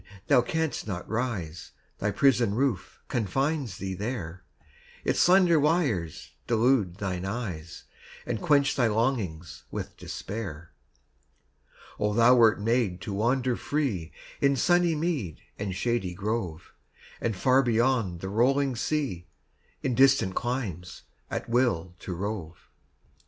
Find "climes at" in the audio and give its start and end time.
20.33-21.47